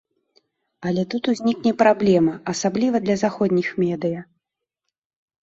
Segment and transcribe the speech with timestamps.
[0.91, 4.19] Але тут узнікне праблема, асабліва для заходніх медыя.